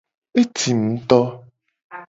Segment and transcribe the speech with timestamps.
[0.41, 1.19] Etim ngto.